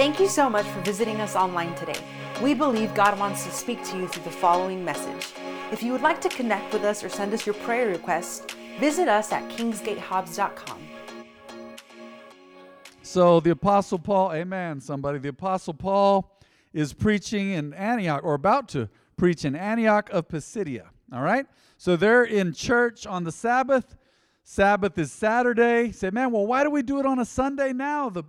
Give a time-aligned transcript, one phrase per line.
[0.00, 2.00] Thank you so much for visiting us online today.
[2.42, 5.34] We believe God wants to speak to you through the following message.
[5.72, 8.46] If you would like to connect with us or send us your prayer requests,
[8.78, 10.78] visit us at kingsgatehobbs.com.
[13.02, 15.18] So the Apostle Paul, amen, somebody.
[15.18, 16.34] The Apostle Paul
[16.72, 18.88] is preaching in Antioch, or about to
[19.18, 20.86] preach in Antioch of Pisidia.
[21.12, 21.44] All right?
[21.76, 23.98] So they're in church on the Sabbath.
[24.44, 25.92] Sabbath is Saturday.
[25.92, 28.08] Say, man, well, why do we do it on a Sunday now?
[28.08, 28.24] The,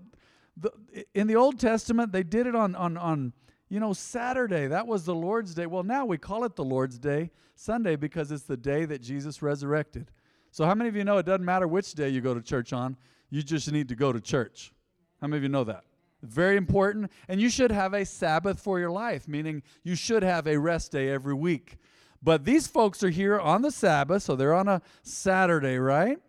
[0.57, 0.71] the
[1.13, 3.33] in the Old Testament, they did it on on on
[3.69, 4.67] you know Saturday.
[4.67, 5.65] That was the Lord's day.
[5.65, 9.41] Well, now we call it the Lord's day, Sunday, because it's the day that Jesus
[9.41, 10.11] resurrected.
[10.51, 12.73] So how many of you know it doesn't matter which day you go to church
[12.73, 12.97] on?
[13.29, 14.73] You just need to go to church.
[15.21, 15.85] How many of you know that?
[16.23, 17.11] Very important.
[17.27, 20.91] And you should have a Sabbath for your life, meaning you should have a rest
[20.91, 21.77] day every week.
[22.21, 26.19] But these folks are here on the Sabbath, so they're on a Saturday, right?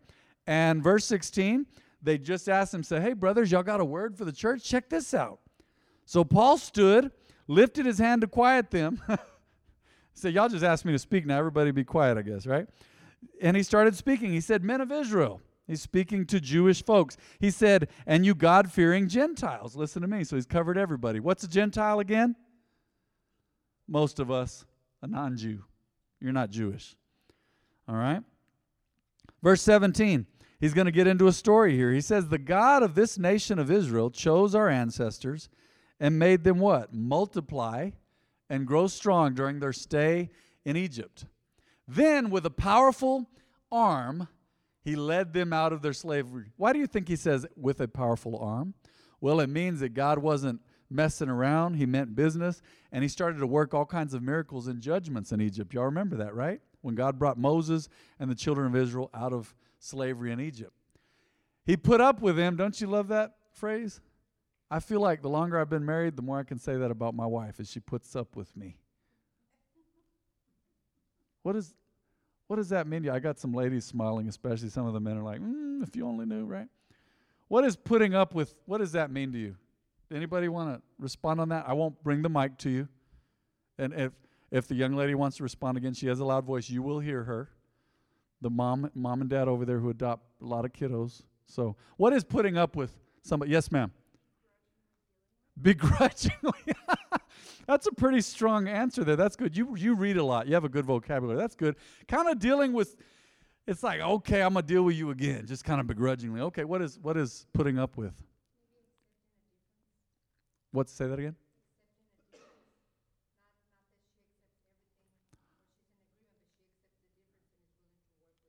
[0.47, 1.67] And verse 16,
[2.03, 4.65] they just asked him, say, Hey, brothers, y'all got a word for the church?
[4.65, 5.41] Check this out.
[6.05, 7.11] So Paul stood,
[7.47, 9.01] lifted his hand to quiet them.
[10.15, 11.39] so y'all just asked me to speak now.
[11.39, 12.67] Everybody be quiet, I guess, right?
[13.41, 14.33] And he started speaking.
[14.33, 15.41] He said, Men of Israel.
[15.67, 17.17] He's speaking to Jewish folks.
[17.39, 19.77] He said, And you God fearing Gentiles.
[19.77, 20.25] Listen to me.
[20.25, 21.21] So he's covered everybody.
[21.21, 22.35] What's a Gentile again?
[23.87, 24.65] Most of us,
[25.03, 25.63] a non Jew.
[26.21, 26.97] You're not Jewish.
[27.89, 28.23] All right?
[29.43, 30.27] Verse 17,
[30.63, 31.93] he's going to get into a story here.
[31.93, 35.51] He says, The God of this nation of Israel chose our ancestors
[36.01, 36.95] and made them what?
[36.95, 37.91] Multiply
[38.49, 40.31] and grow strong during their stay
[40.65, 41.27] in Egypt.
[41.87, 43.29] Then, with a powerful
[43.71, 44.29] arm,
[44.85, 46.53] he led them out of their slavery.
[46.57, 48.75] Why do you think he says with a powerful arm?
[49.21, 52.61] Well, it means that God wasn't messing around, he meant business,
[52.93, 55.73] and he started to work all kinds of miracles and judgments in Egypt.
[55.75, 56.61] Y'all remember that, right?
[56.83, 57.89] When God brought Moses
[58.21, 60.73] and the children of Israel out of slavery in Egypt.
[61.65, 62.57] He put up with them.
[62.57, 64.01] Don't you love that phrase?
[64.71, 67.15] I feel like the longer I've been married, the more I can say that about
[67.15, 68.79] my wife, is she puts up with me.
[71.43, 71.75] What is
[72.47, 73.15] what does that mean to you?
[73.15, 76.07] I got some ladies smiling, especially some of the men are like, mm, if you
[76.07, 76.69] only knew, right?
[77.49, 79.57] What is putting up with, what does that mean to you?
[80.13, 81.65] Anybody want to respond on that?
[81.67, 82.89] I won't bring the mic to you.
[83.79, 84.13] And if,
[84.51, 87.01] if the young lady wants to respond again, she has a loud voice, you will
[87.01, 87.49] hear her.
[88.43, 91.23] The mom, mom and dad over there who adopt a lot of kiddos.
[91.47, 92.93] So, what is putting up with
[93.23, 93.53] somebody?
[93.53, 93.91] Yes, ma'am.
[95.61, 96.75] Begrudgingly.
[97.67, 99.17] That's a pretty strong answer there.
[99.17, 99.57] That's good.
[99.57, 100.47] You you read a lot.
[100.47, 101.39] You have a good vocabulary.
[101.39, 101.77] That's good.
[102.09, 102.97] Kind of dealing with
[103.67, 106.41] it's like, okay, I'm gonna deal with you again, just kind of begrudgingly.
[106.41, 108.15] Okay, what is what is putting up with?
[110.73, 111.37] What say that again?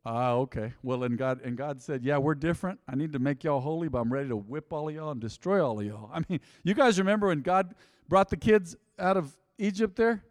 [0.06, 0.74] Ah, okay.
[0.84, 2.80] Well, and God and God said, "Yeah, we're different.
[2.88, 5.22] I need to make y'all holy, but I'm ready to whip all of y'all and
[5.22, 7.74] destroy all of y'all." I mean, you guys remember when God
[8.10, 10.24] brought the kids out of Egypt there?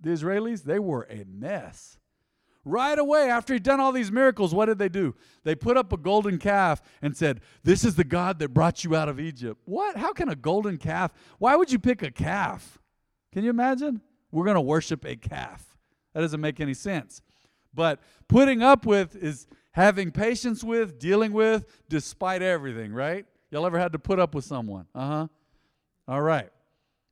[0.00, 1.98] The Israelis, they were a mess.
[2.64, 5.14] Right away, after he'd done all these miracles, what did they do?
[5.44, 8.96] They put up a golden calf and said, This is the God that brought you
[8.96, 9.60] out of Egypt.
[9.66, 9.96] What?
[9.96, 11.12] How can a golden calf?
[11.38, 12.78] Why would you pick a calf?
[13.32, 14.00] Can you imagine?
[14.32, 15.76] We're going to worship a calf.
[16.14, 17.20] That doesn't make any sense.
[17.74, 23.26] But putting up with is having patience with, dealing with, despite everything, right?
[23.50, 24.86] Y'all ever had to put up with someone?
[24.94, 25.26] Uh huh.
[26.08, 26.50] All right.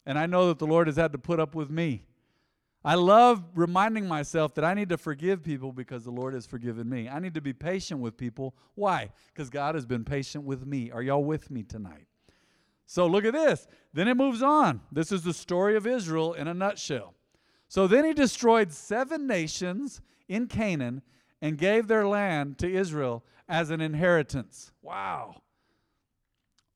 [0.06, 2.04] And I know that the Lord has had to put up with me.
[2.84, 6.88] I love reminding myself that I need to forgive people because the Lord has forgiven
[6.88, 7.08] me.
[7.08, 8.56] I need to be patient with people.
[8.74, 9.10] Why?
[9.32, 10.90] Because God has been patient with me.
[10.90, 12.06] Are y'all with me tonight?
[12.86, 13.68] So look at this.
[13.94, 14.80] Then it moves on.
[14.90, 17.14] This is the story of Israel in a nutshell.
[17.68, 20.00] So then he destroyed seven nations
[20.32, 21.02] in Canaan
[21.40, 24.72] and gave their land to Israel as an inheritance.
[24.80, 25.42] Wow.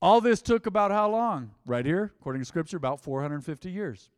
[0.01, 1.51] All this took about how long?
[1.65, 4.09] Right here, according to Scripture, about 450 years.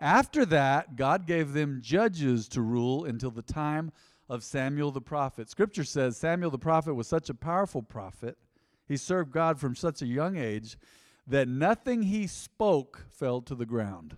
[0.00, 3.92] After that, God gave them judges to rule until the time
[4.28, 5.48] of Samuel the prophet.
[5.48, 8.36] Scripture says Samuel the prophet was such a powerful prophet,
[8.86, 10.78] he served God from such a young age,
[11.26, 14.16] that nothing he spoke fell to the ground.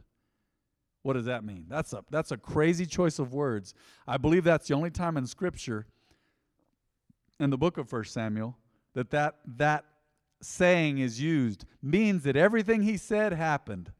[1.02, 1.66] What does that mean?
[1.68, 3.74] That's a, that's a crazy choice of words.
[4.06, 5.86] I believe that's the only time in Scripture,
[7.38, 8.56] in the book of First Samuel,
[8.94, 9.84] that that, that
[10.42, 13.92] saying is used means that everything he said happened.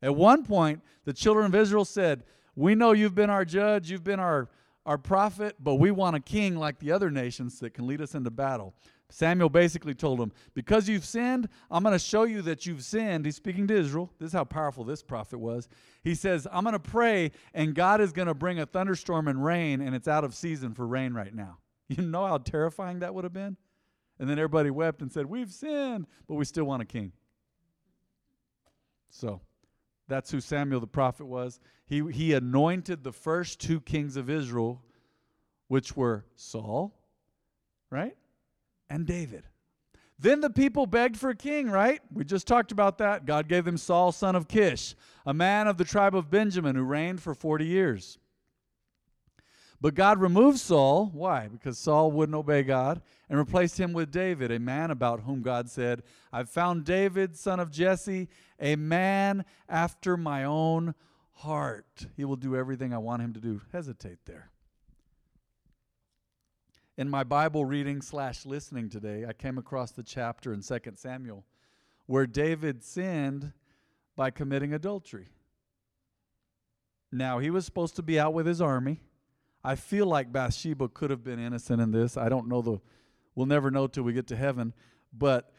[0.00, 2.24] At one point, the children of Israel said,
[2.56, 4.48] We know you've been our judge, you've been our,
[4.84, 8.14] our prophet, but we want a king like the other nations that can lead us
[8.14, 8.74] into battle.
[9.10, 13.26] Samuel basically told them, Because you've sinned, I'm going to show you that you've sinned.
[13.26, 14.10] He's speaking to Israel.
[14.18, 15.68] This is how powerful this prophet was.
[16.02, 19.44] He says, I'm going to pray, and God is going to bring a thunderstorm and
[19.44, 21.58] rain, and it's out of season for rain right now.
[21.88, 23.58] You know how terrifying that would have been?
[24.18, 27.12] And then everybody wept and said, We've sinned, but we still want a king.
[29.10, 29.42] So
[30.08, 31.60] that's who Samuel the prophet was.
[31.86, 34.82] He, he anointed the first two kings of Israel,
[35.68, 36.94] which were Saul,
[37.90, 38.16] right?
[38.90, 39.44] And David.
[40.18, 42.00] Then the people begged for a king, right?
[42.12, 43.26] We just talked about that.
[43.26, 44.94] God gave them Saul, son of Kish,
[45.26, 48.18] a man of the tribe of Benjamin who reigned for 40 years.
[49.82, 51.10] But God removed Saul.
[51.12, 51.48] Why?
[51.48, 55.68] Because Saul wouldn't obey God and replaced him with David, a man about whom God
[55.68, 58.28] said, I've found David, son of Jesse,
[58.60, 60.94] a man after my own
[61.32, 62.06] heart.
[62.16, 63.60] He will do everything I want him to do.
[63.72, 64.52] Hesitate there.
[66.96, 71.44] In my Bible reading slash listening today, I came across the chapter in 2 Samuel
[72.06, 73.52] where David sinned
[74.14, 75.30] by committing adultery.
[77.10, 79.00] Now, he was supposed to be out with his army
[79.64, 82.16] I feel like Bathsheba could have been innocent in this.
[82.16, 82.80] I don't know the,
[83.34, 84.72] we'll never know till we get to heaven.
[85.12, 85.52] But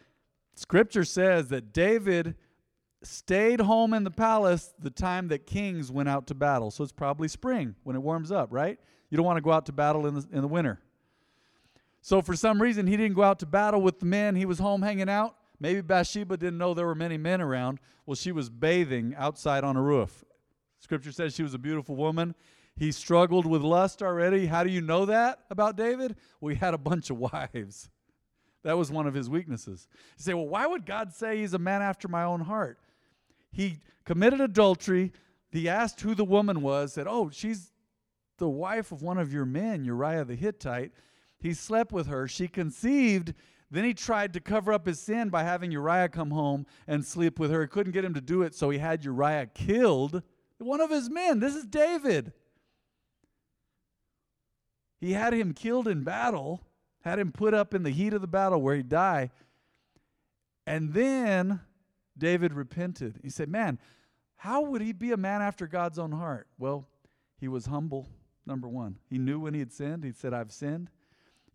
[0.56, 2.36] scripture says that David
[3.02, 6.72] stayed home in the palace the time that kings went out to battle.
[6.72, 8.80] So it's probably spring when it warms up, right?
[9.10, 10.80] You don't want to go out to battle in the, in the winter.
[12.02, 14.36] So for some reason, he didn't go out to battle with the men.
[14.36, 15.36] He was home hanging out.
[15.60, 17.80] Maybe Bathsheba didn't know there were many men around.
[18.06, 20.26] Well, she was bathing outside on a roof.
[20.80, 22.36] Scripture says she was a beautiful woman
[22.75, 24.48] he struggled with lust already.
[24.48, 26.16] How do you know that about David?
[26.42, 27.90] Well, had a bunch of wives.
[28.64, 29.88] That was one of his weaknesses.
[30.18, 32.80] You say, well, why would God say he's a man after my own heart?
[33.52, 35.12] He committed adultery.
[35.52, 37.72] He asked who the woman was, said, Oh, she's
[38.40, 40.92] the wife of one of your men, Uriah the Hittite.
[41.40, 42.28] He slept with her.
[42.28, 43.34] She conceived.
[43.70, 47.38] Then he tried to cover up his sin by having Uriah come home and sleep
[47.40, 47.62] with her.
[47.62, 50.24] He couldn't get him to do it, so he had Uriah killed.
[50.58, 51.40] One of his men.
[51.40, 52.34] This is David.
[55.04, 56.62] He had him killed in battle,
[57.02, 59.32] had him put up in the heat of the battle where he'd die.
[60.66, 61.60] And then
[62.18, 63.20] David repented.
[63.22, 63.80] He said, Man,
[64.38, 66.48] how would he be a man after God's own heart?
[66.58, 66.88] Well,
[67.38, 68.08] he was humble,
[68.46, 68.98] number one.
[69.10, 70.06] He knew when he had sinned.
[70.06, 70.90] He said, I've sinned.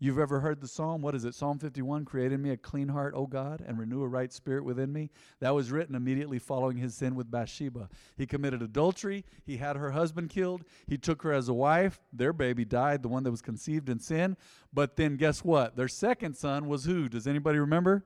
[0.01, 1.01] You've ever heard the psalm?
[1.01, 1.35] What is it?
[1.35, 4.63] Psalm 51 Create in me a clean heart, O God, and renew a right spirit
[4.63, 5.09] within me.
[5.41, 7.89] That was written immediately following his sin with Bathsheba.
[8.15, 9.25] He committed adultery.
[9.45, 10.63] He had her husband killed.
[10.87, 11.99] He took her as a wife.
[12.13, 14.37] Their baby died, the one that was conceived in sin.
[14.73, 15.75] But then guess what?
[15.75, 17.09] Their second son was who?
[17.09, 18.05] Does anybody remember?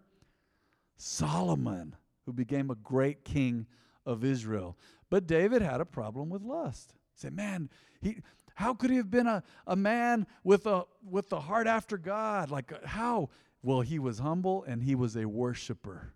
[0.97, 3.67] Solomon, who became a great king
[4.03, 4.77] of Israel.
[5.11, 6.95] But David had a problem with lust.
[7.15, 7.69] Say, man,
[8.01, 8.17] he
[8.55, 12.51] how could he have been a, a man with a with the heart after God?
[12.51, 13.29] Like uh, how?
[13.61, 16.13] Well, he was humble and he was a worshiper.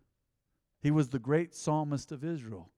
[0.81, 2.69] He was the great psalmist of Israel.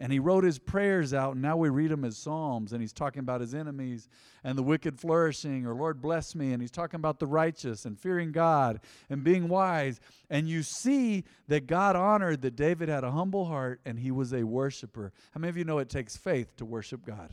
[0.00, 2.72] And he wrote his prayers out, and now we read them as psalms.
[2.72, 4.08] And he's talking about his enemies
[4.42, 6.52] and the wicked flourishing, or Lord bless me.
[6.52, 10.00] And he's talking about the righteous and fearing God and being wise.
[10.28, 14.34] And you see that God honored that David had a humble heart and he was
[14.34, 15.12] a worshiper.
[15.32, 17.32] How many of you know it takes faith to worship God?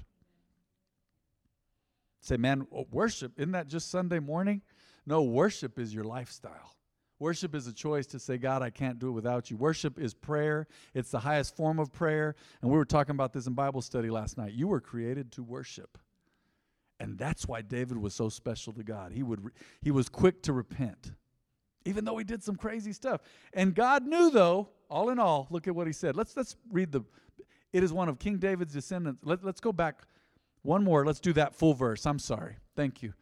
[2.21, 4.61] Say, man, worship, isn't that just Sunday morning?
[5.05, 6.75] No, worship is your lifestyle.
[7.17, 9.57] Worship is a choice to say, God, I can't do it without you.
[9.57, 12.35] Worship is prayer, it's the highest form of prayer.
[12.61, 14.53] And we were talking about this in Bible study last night.
[14.53, 15.97] You were created to worship.
[16.99, 19.11] And that's why David was so special to God.
[19.11, 19.39] He, would,
[19.81, 21.11] he was quick to repent,
[21.85, 23.21] even though he did some crazy stuff.
[23.53, 26.15] And God knew, though, all in all, look at what he said.
[26.15, 27.01] Let's, let's read the,
[27.73, 29.21] it is one of King David's descendants.
[29.23, 30.03] Let, let's go back
[30.63, 31.05] one more.
[31.05, 32.05] Let's do that full verse.
[32.05, 32.57] I'm sorry.
[32.75, 33.13] Thank you.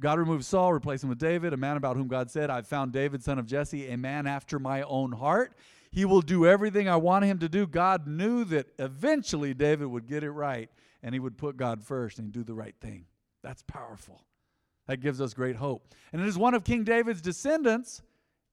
[0.00, 2.92] God removed Saul, replaced him with David, a man about whom God said, I've found
[2.92, 5.54] David, son of Jesse, a man after my own heart.
[5.90, 7.66] He will do everything I want him to do.
[7.66, 10.68] God knew that eventually David would get it right
[11.02, 13.04] and he would put God first and do the right thing.
[13.42, 14.24] That's powerful.
[14.88, 15.86] That gives us great hope.
[16.12, 18.02] And it is one of King David's descendants.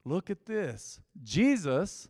[0.05, 2.07] Look at this Jesus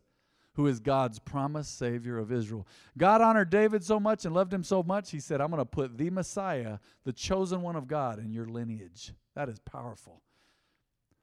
[0.53, 2.67] who is God's promised Savior of Israel.
[2.97, 5.65] God honored David so much and loved him so much, he said, I'm going to
[5.65, 9.13] put the Messiah, the chosen one of God, in your lineage.
[9.35, 10.21] That is powerful.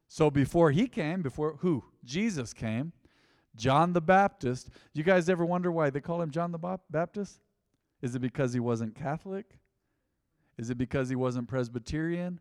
[0.09, 1.85] So before he came, before who?
[2.05, 2.93] Jesus came,
[3.55, 4.71] John the Baptist.
[4.95, 7.41] You guys ever wonder why they call him John the Baptist?
[8.01, 9.59] Is it because he wasn't Catholic?
[10.57, 12.41] Is it because he wasn't Presbyterian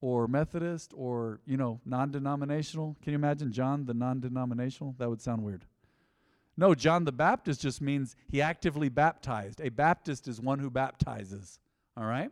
[0.00, 2.96] or Methodist or, you know, non denominational?
[3.02, 4.96] Can you imagine John the non denominational?
[4.98, 5.64] That would sound weird.
[6.60, 9.62] No, John the Baptist just means he actively baptized.
[9.62, 11.58] A Baptist is one who baptizes.
[11.96, 12.30] All right?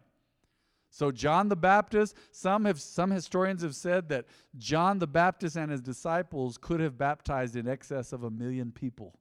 [0.91, 4.27] So John the Baptist, some have some historians have said that
[4.59, 9.19] John the Baptist and his disciples could have baptized in excess of a million people.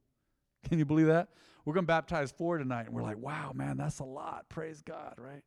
[0.68, 1.30] Can you believe that?
[1.64, 4.50] We're going to baptize four tonight and we're like, "Wow, man, that's a lot.
[4.50, 5.42] Praise God," right?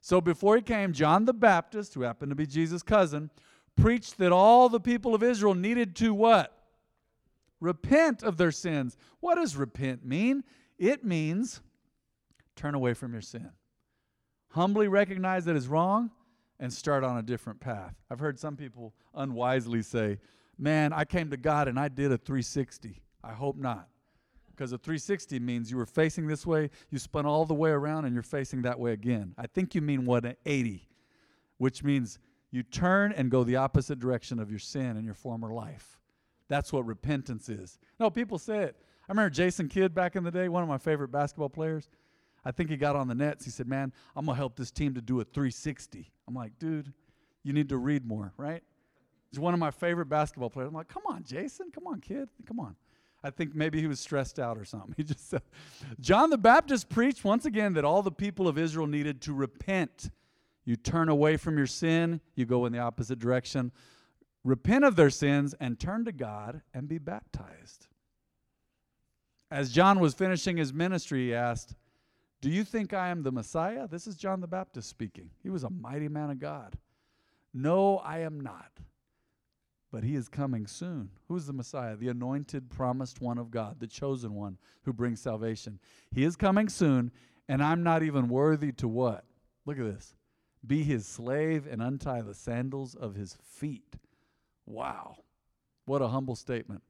[0.00, 3.30] So before he came, John the Baptist, who happened to be Jesus' cousin,
[3.76, 6.63] preached that all the people of Israel needed to what?
[7.64, 8.98] Repent of their sins.
[9.20, 10.44] What does repent mean?
[10.78, 11.62] It means
[12.56, 13.48] turn away from your sin.
[14.50, 16.10] Humbly recognize that it's wrong
[16.60, 17.94] and start on a different path.
[18.10, 20.18] I've heard some people unwisely say,
[20.58, 23.02] Man, I came to God and I did a 360.
[23.24, 23.88] I hope not.
[24.50, 28.04] Because a 360 means you were facing this way, you spun all the way around,
[28.04, 29.34] and you're facing that way again.
[29.38, 30.86] I think you mean what, an 80,
[31.56, 32.18] which means
[32.52, 35.98] you turn and go the opposite direction of your sin and your former life.
[36.54, 37.80] That's what repentance is.
[37.98, 38.76] No, people say it.
[39.08, 41.88] I remember Jason Kidd back in the day, one of my favorite basketball players.
[42.44, 43.44] I think he got on the nets.
[43.44, 46.12] He said, Man, I'm going to help this team to do a 360.
[46.28, 46.92] I'm like, Dude,
[47.42, 48.62] you need to read more, right?
[49.32, 50.68] He's one of my favorite basketball players.
[50.68, 51.72] I'm like, Come on, Jason.
[51.74, 52.28] Come on, kid.
[52.46, 52.76] Come on.
[53.24, 54.94] I think maybe he was stressed out or something.
[54.96, 55.42] He just said,
[55.98, 60.08] John the Baptist preached once again that all the people of Israel needed to repent.
[60.64, 63.72] You turn away from your sin, you go in the opposite direction.
[64.44, 67.88] Repent of their sins and turn to God and be baptized.
[69.50, 71.74] As John was finishing his ministry, he asked,
[72.40, 73.88] Do you think I am the Messiah?
[73.88, 75.30] This is John the Baptist speaking.
[75.42, 76.76] He was a mighty man of God.
[77.52, 78.70] No, I am not
[79.94, 81.08] but he is coming soon.
[81.28, 81.94] Who's the Messiah?
[81.94, 85.78] The anointed, promised one of God, the chosen one who brings salvation.
[86.10, 87.12] He is coming soon,
[87.48, 89.24] and I'm not even worthy to what?
[89.66, 90.16] Look at this.
[90.66, 93.94] Be his slave and untie the sandals of his feet.
[94.66, 95.16] Wow.
[95.86, 96.82] What a humble statement.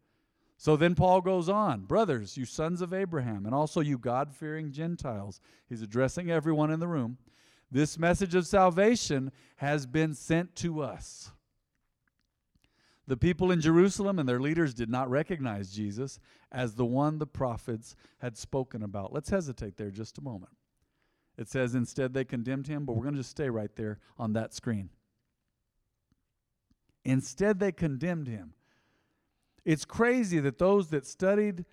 [0.56, 4.70] So then Paul goes on, brothers, you sons of Abraham, and also you God fearing
[4.70, 5.40] Gentiles.
[5.68, 7.18] He's addressing everyone in the room.
[7.70, 11.32] This message of salvation has been sent to us.
[13.06, 17.26] The people in Jerusalem and their leaders did not recognize Jesus as the one the
[17.26, 19.12] prophets had spoken about.
[19.12, 20.52] Let's hesitate there just a moment.
[21.36, 24.32] It says instead they condemned him, but we're going to just stay right there on
[24.34, 24.88] that screen.
[27.04, 28.54] Instead, they condemned him.
[29.64, 31.64] It's crazy that those that studied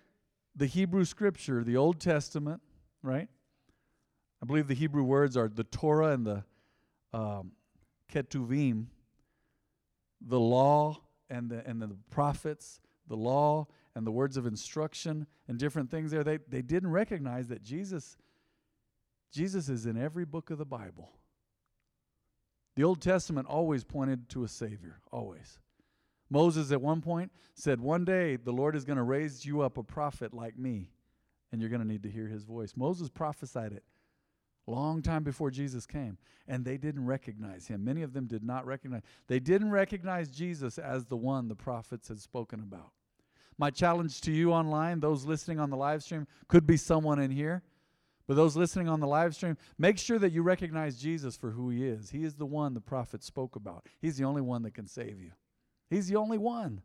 [0.55, 2.61] the Hebrew scripture, the Old Testament,
[3.01, 3.29] right?
[4.41, 6.43] I believe the Hebrew words are the Torah and the
[7.13, 7.51] um,
[8.11, 8.87] Ketuvim,
[10.19, 15.57] the law and the, and the prophets, the law, and the words of instruction and
[15.57, 18.17] different things there, they, they didn't recognize that Jesus,
[19.31, 21.11] Jesus is in every book of the Bible.
[22.75, 25.59] The Old Testament always pointed to a Savior, always.
[26.29, 29.77] Moses at one point said, One day the Lord is going to raise you up
[29.77, 30.91] a prophet like me,
[31.51, 32.73] and you're going to need to hear his voice.
[32.75, 33.83] Moses prophesied it
[34.71, 37.83] long time before Jesus came, and they didn't recognize him.
[37.83, 39.01] Many of them did not recognize.
[39.27, 42.91] They didn't recognize Jesus as the one the prophets had spoken about.
[43.57, 47.29] My challenge to you online, those listening on the live stream, could be someone in
[47.29, 47.61] here.
[48.27, 51.69] But those listening on the live stream, make sure that you recognize Jesus for who
[51.69, 52.11] he is.
[52.11, 53.85] He is the one the prophet spoke about.
[53.99, 55.31] He's the only one that can save you.
[55.89, 56.81] He's the only one.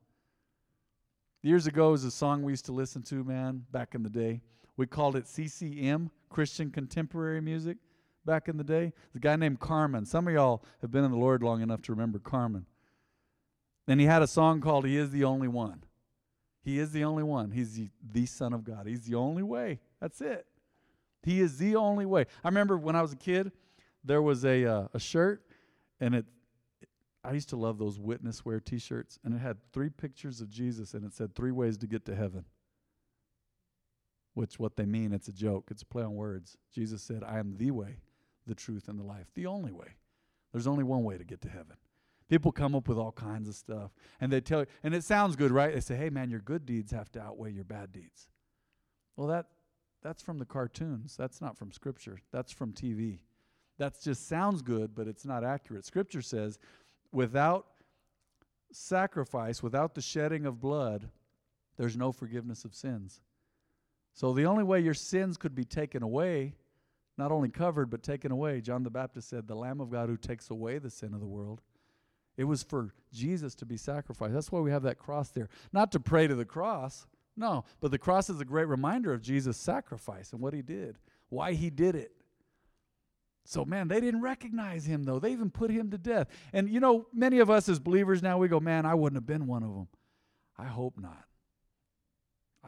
[1.42, 4.40] Years ago was a song we used to listen to, man, back in the day.
[4.76, 7.78] We called it CCM, Christian contemporary music
[8.24, 8.92] back in the day.
[9.12, 10.04] The guy named Carmen.
[10.06, 12.66] Some of y'all have been in the Lord long enough to remember Carmen.
[13.86, 15.84] And he had a song called He is the Only One.
[16.66, 17.52] He is the only one.
[17.52, 18.88] He's the, the Son of God.
[18.88, 19.78] He's the only way.
[20.00, 20.46] That's it.
[21.26, 22.24] He is the only way.
[22.42, 23.52] I remember when I was a kid,
[24.02, 25.42] there was a, uh, a shirt,
[26.00, 26.24] and it,
[27.22, 30.48] I used to love those witness wear t shirts, and it had three pictures of
[30.48, 32.46] Jesus, and it said three ways to get to heaven
[34.36, 35.68] which what they mean, it's a joke.
[35.70, 36.58] It's a play on words.
[36.70, 38.00] Jesus said, I am the way,
[38.46, 39.28] the truth, and the life.
[39.34, 39.96] The only way.
[40.52, 41.76] There's only one way to get to heaven.
[42.28, 43.92] People come up with all kinds of stuff.
[44.20, 45.72] And they tell you, and it sounds good, right?
[45.72, 48.28] They say, hey, man, your good deeds have to outweigh your bad deeds.
[49.16, 49.46] Well, that,
[50.06, 51.16] that's from the cartoons.
[51.16, 52.20] That's not from Scripture.
[52.30, 53.18] That's from TV.
[53.78, 55.84] That just sounds good, but it's not accurate.
[55.84, 56.60] Scripture says,
[57.10, 57.66] without
[58.70, 61.08] sacrifice, without the shedding of blood,
[61.76, 63.20] there's no forgiveness of sins.
[64.14, 66.54] So the only way your sins could be taken away,
[67.18, 70.16] not only covered, but taken away, John the Baptist said, the Lamb of God who
[70.16, 71.62] takes away the sin of the world.
[72.36, 74.34] It was for Jesus to be sacrificed.
[74.34, 75.48] That's why we have that cross there.
[75.72, 79.20] Not to pray to the cross, no, but the cross is a great reminder of
[79.20, 82.12] Jesus' sacrifice and what he did, why he did it.
[83.44, 85.20] So, man, they didn't recognize him, though.
[85.20, 86.28] They even put him to death.
[86.52, 89.26] And, you know, many of us as believers now, we go, man, I wouldn't have
[89.26, 89.88] been one of them.
[90.58, 91.24] I hope not.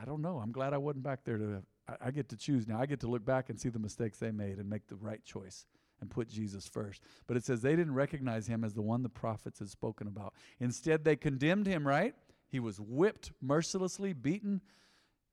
[0.00, 0.38] I don't know.
[0.38, 1.62] I'm glad I wasn't back there to.
[2.00, 2.78] I, get to choose now.
[2.78, 5.24] I get to look back and see the mistakes they made and make the right
[5.24, 5.64] choice
[6.00, 7.02] and put Jesus first.
[7.26, 10.34] But it says they didn't recognize him as the one the prophets had spoken about.
[10.60, 12.14] Instead, they condemned him, right?
[12.48, 14.60] He was whipped mercilessly, beaten,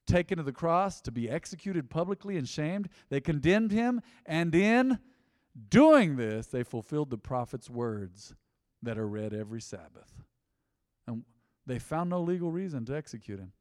[0.06, 2.90] taken to the cross to be executed publicly and shamed.
[3.10, 5.00] They condemned him, and in
[5.70, 8.36] doing this, they fulfilled the prophet's words
[8.84, 10.14] that are read every Sabbath.
[11.08, 11.24] And
[11.66, 13.52] they found no legal reason to execute him.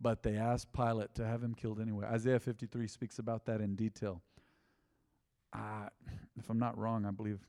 [0.00, 2.06] But they asked Pilate to have him killed anyway.
[2.06, 4.22] Isaiah 53 speaks about that in detail.
[5.52, 5.88] Uh,
[6.38, 7.40] if I'm not wrong, I believe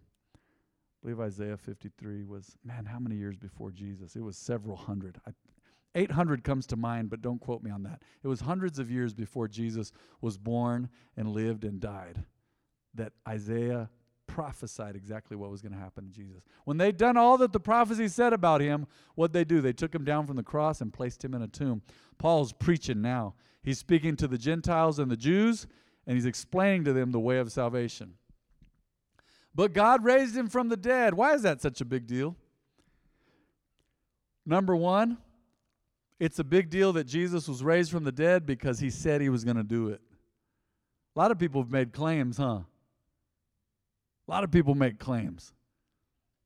[1.01, 4.15] I believe Isaiah 53 was, man, how many years before Jesus?
[4.15, 5.19] It was several hundred.
[5.25, 5.31] I,
[5.95, 8.01] 800 comes to mind, but don't quote me on that.
[8.21, 9.91] It was hundreds of years before Jesus
[10.21, 12.25] was born and lived and died
[12.95, 13.89] that Isaiah
[14.27, 16.43] prophesied exactly what was going to happen to Jesus.
[16.65, 19.61] When they'd done all that the prophecy said about him, what'd they do?
[19.61, 21.81] They took him down from the cross and placed him in a tomb.
[22.17, 23.33] Paul's preaching now.
[23.63, 25.65] He's speaking to the Gentiles and the Jews,
[26.05, 28.13] and he's explaining to them the way of salvation.
[29.53, 31.13] But God raised him from the dead.
[31.13, 32.35] Why is that such a big deal?
[34.45, 35.17] Number one,
[36.19, 39.29] it's a big deal that Jesus was raised from the dead because he said he
[39.29, 40.01] was going to do it.
[41.15, 42.59] A lot of people have made claims, huh?
[42.63, 42.65] A
[44.27, 45.53] lot of people make claims.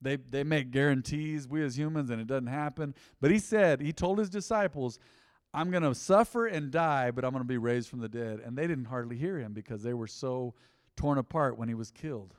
[0.02, 2.94] They, they make guarantees, we as humans, and it doesn't happen.
[3.22, 5.00] But he said, he told his disciples,
[5.54, 8.42] I'm going to suffer and die, but I'm going to be raised from the dead.
[8.44, 10.56] And they didn't hardly hear him because they were so
[10.96, 12.34] torn apart when he was killed.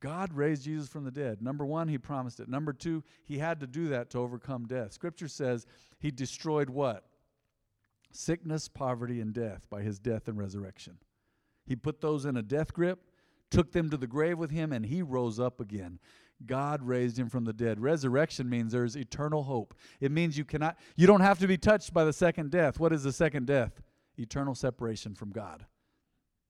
[0.00, 1.42] God raised Jesus from the dead.
[1.42, 2.48] Number one, he promised it.
[2.48, 4.92] Number two, he had to do that to overcome death.
[4.92, 5.66] Scripture says
[5.98, 7.04] he destroyed what?
[8.12, 10.98] Sickness, poverty, and death by his death and resurrection.
[11.66, 13.00] He put those in a death grip
[13.50, 15.98] took them to the grave with him, and he rose up again.
[16.46, 17.80] God raised him from the dead.
[17.80, 19.74] Resurrection means there's eternal hope.
[20.00, 22.78] It means you cannot you don't have to be touched by the second death.
[22.78, 23.80] What is the second death?
[24.16, 25.66] Eternal separation from God.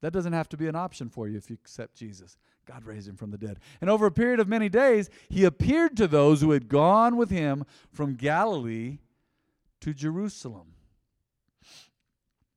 [0.00, 2.36] That doesn't have to be an option for you if you accept Jesus.
[2.66, 3.58] God raised him from the dead.
[3.80, 7.30] And over a period of many days, he appeared to those who had gone with
[7.30, 8.98] him from Galilee
[9.80, 10.74] to Jerusalem.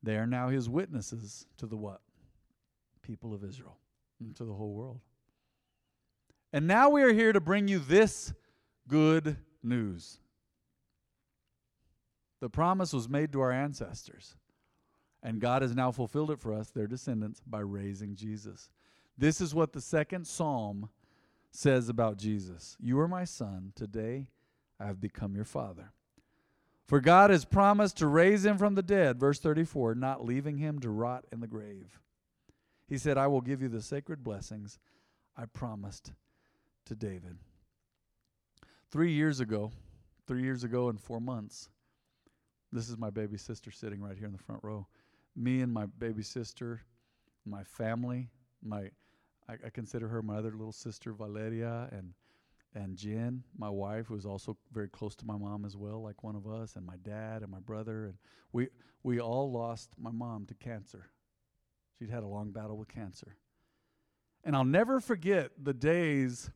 [0.03, 2.01] They are now his witnesses to the what?
[3.01, 3.77] People of Israel
[4.35, 4.99] to the whole world.
[6.53, 8.33] And now we are here to bring you this
[8.87, 10.19] good news.
[12.39, 14.35] The promise was made to our ancestors,
[15.23, 18.69] and God has now fulfilled it for us, their descendants, by raising Jesus.
[19.17, 20.89] This is what the second psalm
[21.51, 23.73] says about Jesus You are my son.
[23.75, 24.27] Today
[24.79, 25.91] I have become your father.
[26.87, 30.79] For God has promised to raise him from the dead, verse 34, not leaving him
[30.79, 31.99] to rot in the grave.
[32.87, 34.77] He said, I will give you the sacred blessings
[35.37, 36.11] I promised
[36.85, 37.37] to David.
[38.89, 39.71] Three years ago,
[40.27, 41.69] three years ago and four months,
[42.73, 44.87] this is my baby sister sitting right here in the front row.
[45.35, 46.81] Me and my baby sister,
[47.45, 48.29] my family,
[48.61, 48.89] my
[49.49, 52.13] I, I consider her my other little sister Valeria and
[52.73, 56.23] and Jen, my wife, who is also very close to my mom as well, like
[56.23, 58.15] one of us, and my dad and my brother, and
[58.53, 58.67] we
[59.03, 61.11] we all lost my mom to cancer
[62.01, 63.35] She'd had a long battle with cancer.
[64.43, 66.49] And I'll never forget the days,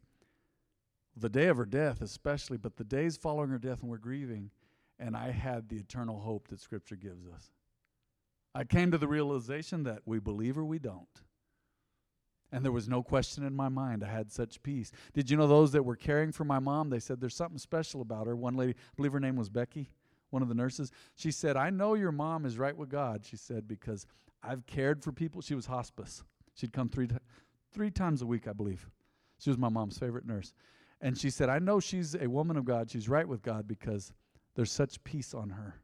[1.15, 4.49] the day of her death especially, but the days following her death when we're grieving,
[4.97, 7.51] and I had the eternal hope that Scripture gives us.
[8.55, 11.21] I came to the realization that we believe or we don't.
[12.53, 14.01] And there was no question in my mind.
[14.01, 14.93] I had such peace.
[15.13, 16.89] Did you know those that were caring for my mom?
[16.89, 18.35] They said there's something special about her.
[18.35, 19.89] One lady, I believe her name was Becky,
[20.29, 20.89] one of the nurses.
[21.15, 23.25] She said, I know your mom is right with God.
[23.25, 24.07] She said, because
[24.41, 25.41] I've cared for people.
[25.41, 26.23] She was hospice.
[26.53, 27.09] She'd come three,
[27.73, 28.87] three times a week, I believe.
[29.37, 30.53] She was my mom's favorite nurse.
[31.01, 32.89] And she said, I know she's a woman of God.
[32.89, 34.13] She's right with God because
[34.55, 35.75] there's such peace on her.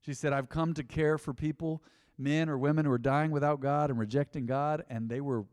[0.00, 1.82] She said, I've come to care for people,
[2.16, 5.44] men or women who are dying without God and rejecting God, and they were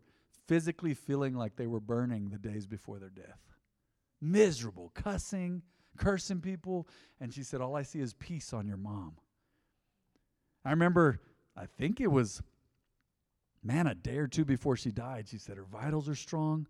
[0.48, 3.40] physically feeling like they were burning the days before their death.
[4.22, 5.62] Miserable, cussing,
[5.98, 6.88] cursing people.
[7.20, 9.16] And she said, All I see is peace on your mom.
[10.64, 11.20] I remember
[11.56, 12.42] I think it was,
[13.64, 16.68] man, a day or two before she died, she said her vitals are strong.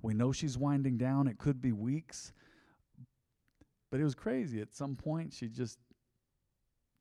[0.00, 1.26] We know she's winding down.
[1.26, 2.32] It could be weeks.
[3.90, 4.60] But it was crazy.
[4.60, 5.78] At some point, she just,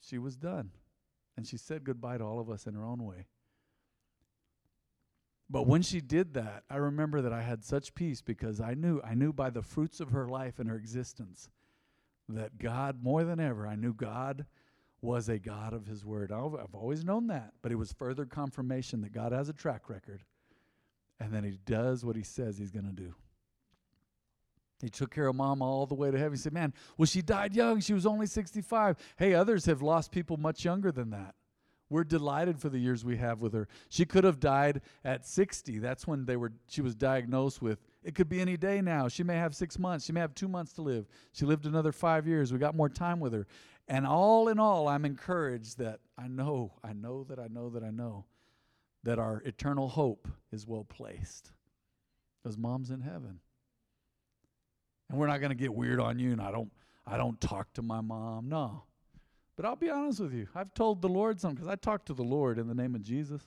[0.02, 0.72] she was done.
[1.36, 3.28] And she said goodbye to all of us in her own way.
[5.50, 9.02] But when she did that, I remember that I had such peace because I knew,
[9.02, 11.50] I knew by the fruits of her life and her existence
[12.28, 14.46] that God, more than ever, I knew God
[15.00, 16.32] was a God of his word.
[16.32, 20.24] I've always known that, but it was further confirmation that God has a track record
[21.20, 23.14] and that he does what he says he's going to do.
[24.80, 26.34] He took care of mama all the way to heaven.
[26.34, 27.80] He said, Man, well, she died young.
[27.80, 28.98] She was only 65.
[29.18, 31.36] Hey, others have lost people much younger than that.
[31.90, 33.68] We're delighted for the years we have with her.
[33.90, 35.80] She could have died at 60.
[35.80, 39.08] That's when they were she was diagnosed with it could be any day now.
[39.08, 40.06] She may have 6 months.
[40.06, 41.08] She may have 2 months to live.
[41.32, 42.54] She lived another 5 years.
[42.54, 43.48] We got more time with her.
[43.88, 47.84] And all in all, I'm encouraged that I know, I know that I know that
[47.84, 48.26] I know
[49.04, 51.52] that our eternal hope is well placed.
[52.44, 53.40] Because mom's in heaven.
[55.10, 56.72] And we're not going to get weird on you and I don't
[57.06, 58.50] I don't talk to my mom.
[58.50, 58.84] No.
[59.56, 60.48] But I'll be honest with you.
[60.54, 63.02] I've told the Lord something because I talk to the Lord in the name of
[63.02, 63.42] Jesus.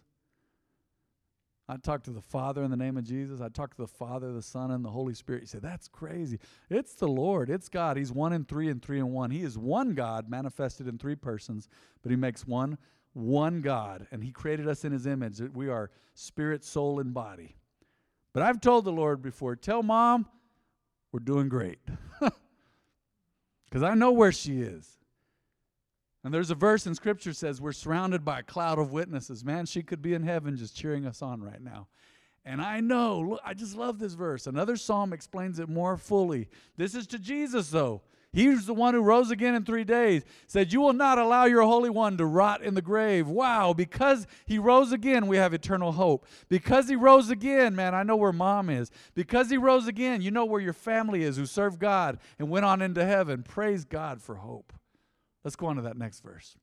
[1.69, 3.41] I talk to the Father in the name of Jesus.
[3.41, 5.43] I talk to the Father, the Son, and the Holy Spirit.
[5.43, 6.41] You say, that's crazy.
[6.69, 7.49] It's the Lord.
[7.49, 7.97] It's God.
[7.97, 9.31] He's one in three and three in one.
[9.31, 11.69] He is one God manifested in three persons,
[12.03, 12.77] but he makes one
[13.13, 14.09] one God.
[14.11, 15.37] And he created us in his image.
[15.37, 17.55] That We are spirit, soul, and body.
[18.33, 20.27] But I've told the Lord before, tell mom
[21.13, 21.79] we're doing great.
[23.71, 24.99] Because I know where she is.
[26.25, 29.45] And there's a verse in scripture says we're surrounded by a cloud of witnesses.
[29.45, 31.87] Man, she could be in heaven just cheering us on right now.
[32.45, 34.47] And I know, look, I just love this verse.
[34.47, 36.49] Another psalm explains it more fully.
[36.77, 38.03] This is to Jesus though.
[38.33, 40.23] He's the one who rose again in 3 days.
[40.47, 44.27] Said, "You will not allow your holy one to rot in the grave." Wow, because
[44.47, 46.27] he rose again, we have eternal hope.
[46.49, 48.91] Because he rose again, man, I know where mom is.
[49.15, 52.65] Because he rose again, you know where your family is who served God and went
[52.65, 53.43] on into heaven.
[53.43, 54.73] Praise God for hope.
[55.43, 56.57] Let's go on to that next verse.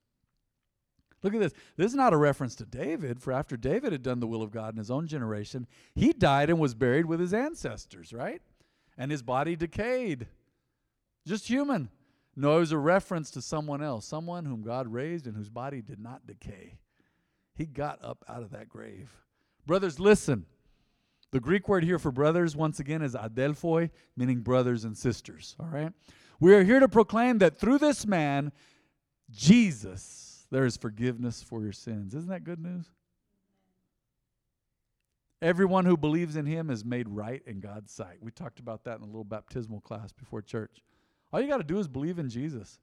[1.24, 1.54] Look at this.
[1.76, 4.52] This is not a reference to David, for after David had done the will of
[4.52, 8.42] God in his own generation, he died and was buried with his ancestors, right?
[8.98, 10.28] And his body decayed.
[11.28, 11.90] Just human.
[12.36, 15.82] No, it was a reference to someone else, someone whom God raised and whose body
[15.82, 16.78] did not decay.
[17.54, 19.12] He got up out of that grave.
[19.66, 20.46] Brothers, listen.
[21.32, 25.68] The Greek word here for brothers, once again, is adelphoi, meaning brothers and sisters, all
[25.68, 25.92] right?
[26.40, 28.54] We are here to proclaim that through this man,
[29.30, 32.14] Jesus, there is forgiveness for your sins.
[32.14, 32.86] Isn't that good news?
[35.42, 38.18] Everyone who believes in him is made right in God's sight.
[38.22, 40.82] We talked about that in a little baptismal class before church.
[41.32, 42.80] All you got to do is believe in Jesus.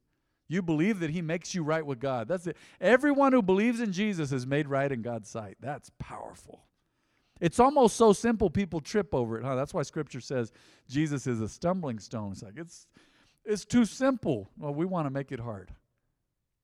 [0.49, 2.29] You believe that he makes you right with God.
[2.29, 2.57] That's it.
[2.81, 5.57] Everyone who believes in Jesus is made right in God's sight.
[5.61, 6.65] That's powerful.
[7.41, 9.55] It's almost so simple people trip over it, huh?
[9.57, 10.53] That's why scripture says
[10.89, 12.33] Jesus is a stumbling stone.
[12.33, 12.87] It's like it's
[13.45, 14.49] it's too simple.
[14.59, 15.73] Well, we want to make it hard.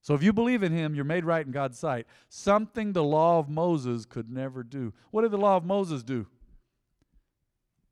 [0.02, 2.06] So if you believe in him, you're made right in God's sight.
[2.28, 4.94] Something the law of Moses could never do.
[5.10, 6.26] What did the law of Moses do?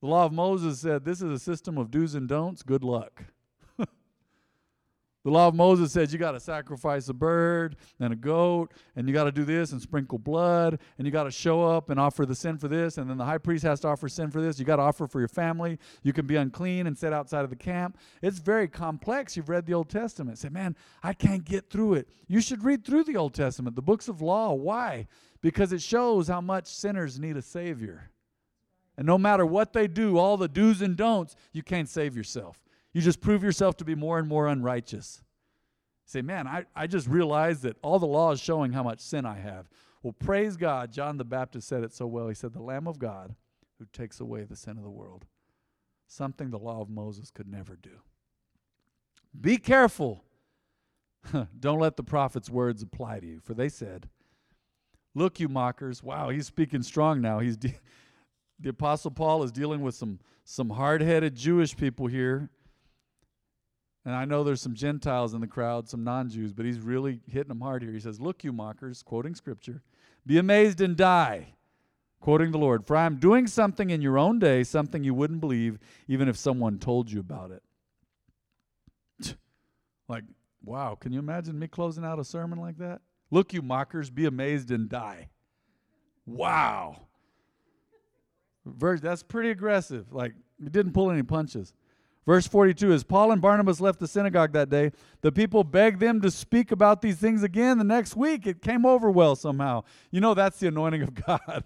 [0.00, 2.62] The law of Moses said, This is a system of do's and don'ts.
[2.62, 3.24] Good luck.
[5.28, 9.06] The law of Moses says you got to sacrifice a bird and a goat, and
[9.06, 12.00] you got to do this and sprinkle blood, and you got to show up and
[12.00, 14.40] offer the sin for this, and then the high priest has to offer sin for
[14.40, 14.58] this.
[14.58, 15.78] You got to offer for your family.
[16.02, 17.98] You can be unclean and sit outside of the camp.
[18.22, 19.36] It's very complex.
[19.36, 20.38] You've read the Old Testament.
[20.38, 22.08] Say, man, I can't get through it.
[22.26, 24.54] You should read through the Old Testament, the books of law.
[24.54, 25.08] Why?
[25.42, 28.12] Because it shows how much sinners need a Savior.
[28.96, 32.64] And no matter what they do, all the do's and don'ts, you can't save yourself.
[32.92, 35.22] You just prove yourself to be more and more unrighteous.
[36.04, 39.26] say, man, I, I just realized that all the law is showing how much sin
[39.26, 39.68] I have.
[40.02, 40.92] Well, praise God.
[40.92, 42.28] John the Baptist said it so well.
[42.28, 43.34] He said, The Lamb of God
[43.78, 45.26] who takes away the sin of the world.
[46.06, 48.00] Something the law of Moses could never do.
[49.38, 50.24] Be careful.
[51.60, 54.08] Don't let the prophet's words apply to you, for they said,
[55.14, 56.02] Look, you mockers.
[56.02, 57.40] Wow, he's speaking strong now.
[57.40, 57.74] He's de-
[58.60, 62.50] the Apostle Paul is dealing with some, some hard headed Jewish people here
[64.08, 67.20] and I know there's some Gentiles in the crowd, some non Jews, but he's really
[67.30, 67.92] hitting them hard here.
[67.92, 69.82] He says, Look, you mockers, quoting scripture,
[70.24, 71.52] be amazed and die,
[72.18, 75.42] quoting the Lord, for I am doing something in your own day, something you wouldn't
[75.42, 79.36] believe, even if someone told you about it.
[80.08, 80.24] like,
[80.64, 83.02] wow, can you imagine me closing out a sermon like that?
[83.30, 85.28] Look, you mockers, be amazed and die.
[86.24, 87.02] Wow.
[88.64, 90.14] That's pretty aggressive.
[90.14, 91.74] Like, he didn't pull any punches.
[92.28, 96.20] Verse 42 As Paul and Barnabas left the synagogue that day, the people begged them
[96.20, 98.46] to speak about these things again the next week.
[98.46, 99.84] It came over well somehow.
[100.10, 101.64] You know, that's the anointing of God.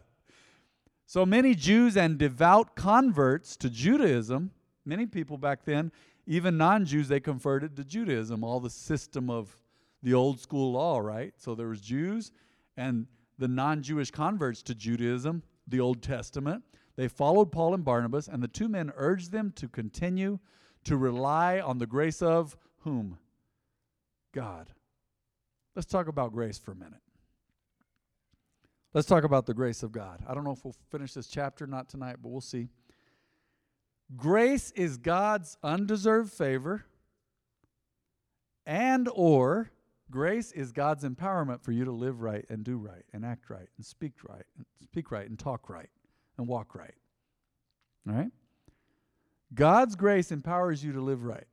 [1.05, 4.53] So many Jews and devout converts to Judaism,
[4.85, 5.91] many people back then,
[6.29, 9.59] even non Jews, they converted to Judaism, all the system of
[10.01, 11.35] the old school law, right?
[11.39, 12.31] So there was Jews
[12.77, 16.63] and the non Jewish converts to Judaism, the Old Testament.
[16.97, 20.39] They followed Paul and Barnabas, and the two men urged them to continue
[20.85, 23.19] to rely on the grace of whom?
[24.33, 24.71] God.
[25.75, 27.01] Let's talk about grace for a minute.
[28.95, 30.23] Let's talk about the grace of God.
[30.29, 32.69] I don't know if we'll finish this chapter not tonight, but we'll see.
[34.17, 36.85] Grace is God's undeserved favor
[38.67, 39.71] and or
[40.11, 43.69] grace is God's empowerment for you to live right and do right and act right
[43.77, 45.89] and speak right and speak right and talk right
[46.43, 46.95] and walk right.
[48.09, 48.31] All right?
[49.55, 51.47] God's grace empowers you to live right.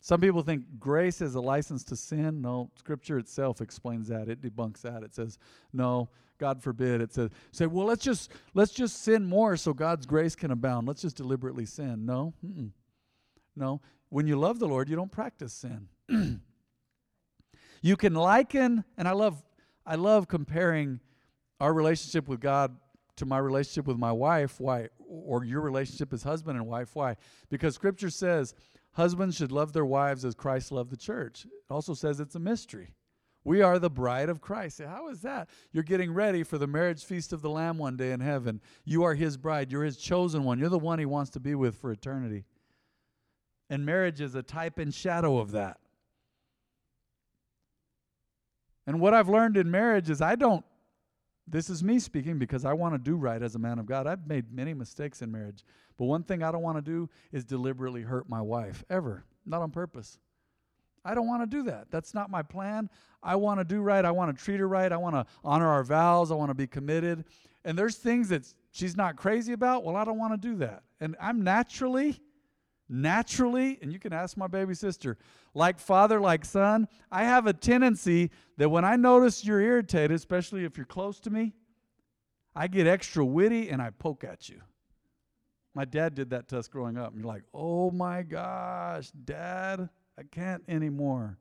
[0.00, 2.40] Some people think grace is a license to sin.
[2.40, 4.28] No, Scripture itself explains that.
[4.28, 5.02] It debunks that.
[5.02, 5.38] It says,
[5.72, 7.00] no, God forbid.
[7.00, 10.86] It says, say, well, let's just let's just sin more so God's grace can abound.
[10.86, 12.06] Let's just deliberately sin.
[12.06, 12.34] No.
[12.44, 12.70] Mm-mm.
[13.56, 13.80] No.
[14.08, 15.88] When you love the Lord, you don't practice sin.
[17.82, 19.42] you can liken, and I love
[19.84, 21.00] I love comparing
[21.60, 22.76] our relationship with God
[23.16, 24.60] to my relationship with my wife.
[24.60, 24.88] Why?
[25.08, 26.94] Or your relationship as husband and wife.
[26.94, 27.16] Why?
[27.48, 28.54] Because Scripture says
[28.92, 31.44] husbands should love their wives as Christ loved the church.
[31.44, 32.94] It also says it's a mystery.
[33.44, 34.80] We are the bride of Christ.
[34.84, 35.48] How is that?
[35.70, 38.60] You're getting ready for the marriage feast of the Lamb one day in heaven.
[38.84, 39.70] You are his bride.
[39.70, 40.58] You're his chosen one.
[40.58, 42.44] You're the one he wants to be with for eternity.
[43.70, 45.78] And marriage is a type and shadow of that.
[48.84, 50.64] And what I've learned in marriage is I don't,
[51.48, 54.06] this is me speaking because I want to do right as a man of God.
[54.06, 55.64] I've made many mistakes in marriage.
[55.96, 59.62] But one thing I don't want to do is deliberately hurt my wife, ever, not
[59.62, 60.18] on purpose.
[61.04, 61.86] I don't want to do that.
[61.90, 62.90] That's not my plan.
[63.22, 64.04] I want to do right.
[64.04, 64.90] I want to treat her right.
[64.90, 66.32] I want to honor our vows.
[66.32, 67.24] I want to be committed.
[67.64, 69.84] And there's things that she's not crazy about.
[69.84, 70.82] Well, I don't want to do that.
[71.00, 72.20] And I'm naturally
[72.88, 75.18] naturally, and you can ask my baby sister,
[75.56, 80.64] like father, like son, I have a tendency that when I notice you're irritated, especially
[80.64, 81.54] if you're close to me,
[82.54, 84.60] I get extra witty and I poke at you.
[85.74, 87.12] My dad did that to us growing up.
[87.12, 89.88] And you're like, oh my gosh, dad,
[90.18, 91.38] I can't anymore.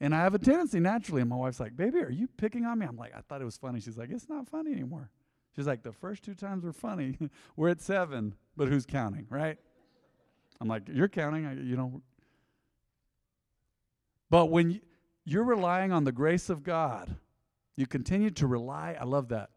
[0.00, 2.78] And I have a tendency naturally, and my wife's like, baby, are you picking on
[2.78, 2.86] me?
[2.86, 3.80] I'm like, I thought it was funny.
[3.80, 5.10] She's like, it's not funny anymore.
[5.56, 7.18] She's like, the first two times were funny.
[7.56, 9.58] we're at seven, but who's counting, right?
[10.60, 12.00] I'm like, you're counting, I, you know.
[14.30, 14.80] But when
[15.24, 17.16] you're relying on the grace of God,
[17.76, 18.96] you continue to rely.
[18.98, 19.50] I love that.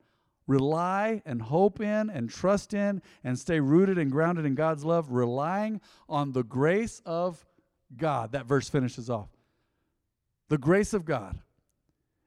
[0.48, 5.12] Rely and hope in and trust in and stay rooted and grounded in God's love,
[5.12, 7.46] relying on the grace of
[7.96, 8.32] God.
[8.34, 9.30] That verse finishes off.
[10.50, 11.40] The grace of God.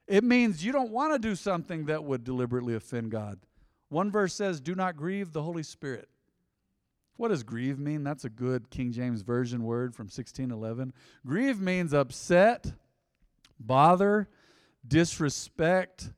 [0.06, 3.38] It means you don't want to do something that would deliberately offend God.
[3.88, 6.08] One verse says, Do not grieve the Holy Spirit.
[7.16, 8.02] What does grieve mean?
[8.02, 10.92] That's a good King James Version word from 1611.
[11.24, 12.72] Grieve means upset,
[13.60, 14.28] bother,
[14.86, 16.10] disrespect.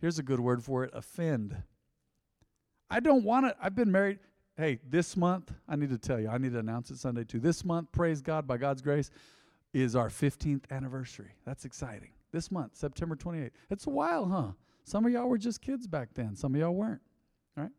[0.00, 1.56] Here's a good word for it offend.
[2.90, 3.56] I don't want it.
[3.60, 4.20] I've been married.
[4.56, 7.38] Hey, this month, I need to tell you, I need to announce it Sunday too.
[7.38, 9.10] This month, praise God, by God's grace,
[9.72, 11.32] is our 15th anniversary.
[11.44, 12.10] That's exciting.
[12.32, 13.50] This month, September 28th.
[13.70, 14.52] It's a while, huh?
[14.84, 17.02] Some of y'all were just kids back then, some of y'all weren't.
[17.56, 17.70] Right?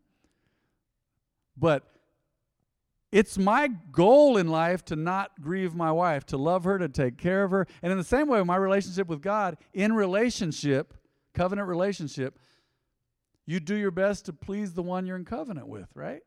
[1.57, 1.83] But
[3.11, 7.17] it's my goal in life to not grieve my wife, to love her, to take
[7.17, 7.65] care of her.
[7.81, 10.93] And in the same way, my relationship with God, in relationship,
[11.33, 12.37] covenant relationship,
[13.47, 16.21] you do your best to please the one you're in covenant with, right?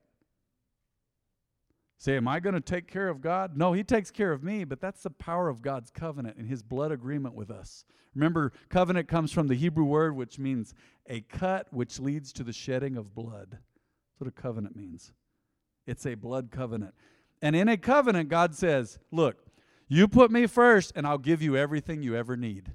[1.98, 3.56] Say, am I going to take care of God?
[3.56, 6.64] No, He takes care of me, but that's the power of God's covenant and His
[6.64, 7.84] blood agreement with us.
[8.16, 10.74] Remember, covenant comes from the Hebrew word which means
[11.06, 13.50] a cut which leads to the shedding of blood.
[13.52, 15.12] That's what a covenant means.
[15.86, 16.94] It's a blood covenant.
[17.40, 19.44] And in a covenant, God says, Look,
[19.88, 22.72] you put me first, and I'll give you everything you ever need.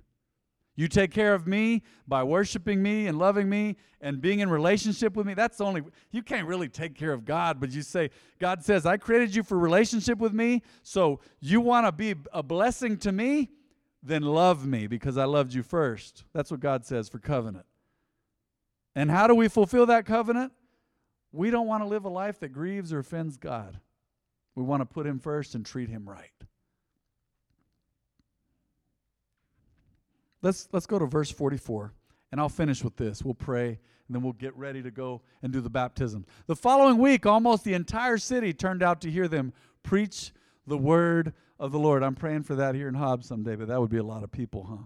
[0.77, 5.15] You take care of me by worshiping me and loving me and being in relationship
[5.15, 5.33] with me.
[5.33, 8.85] That's the only, you can't really take care of God, but you say, God says,
[8.85, 13.11] I created you for relationship with me, so you want to be a blessing to
[13.11, 13.49] me?
[14.03, 16.23] Then love me because I loved you first.
[16.31, 17.65] That's what God says for covenant.
[18.95, 20.53] And how do we fulfill that covenant?
[21.31, 23.79] We don't want to live a life that grieves or offends God.
[24.55, 26.31] We want to put Him first and treat Him right.
[30.41, 31.93] Let's, let's go to verse 44,
[32.31, 33.23] and I'll finish with this.
[33.23, 36.25] We'll pray, and then we'll get ready to go and do the baptism.
[36.45, 40.31] The following week, almost the entire city turned out to hear them preach
[40.65, 42.03] the word of the Lord.
[42.03, 44.31] I'm praying for that here in Hobbs someday, but that would be a lot of
[44.31, 44.85] people, huh?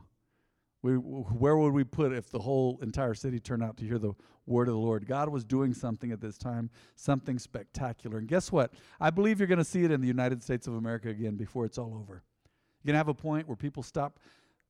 [0.84, 4.14] We, where would we put if the whole entire city turned out to hear the
[4.48, 5.06] word of the Lord?
[5.06, 8.18] God was doing something at this time, something spectacular.
[8.18, 8.74] And guess what?
[9.00, 11.66] I believe you're going to see it in the United States of America again before
[11.66, 12.24] it's all over.
[12.84, 14.20] You're going to have a point where people stop,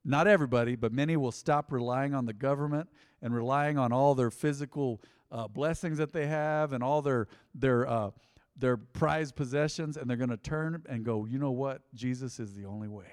[0.03, 2.89] not everybody, but many will stop relying on the government
[3.21, 7.87] and relying on all their physical uh, blessings that they have and all their, their,
[7.87, 8.11] uh,
[8.57, 11.83] their prized possessions, and they're going to turn and go, you know what?
[11.93, 13.05] Jesus is the only way.